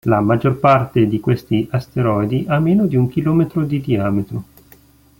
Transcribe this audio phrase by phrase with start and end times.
[0.07, 4.43] La maggior parte di questi asteroidi ha meno di un chilometro di diametro.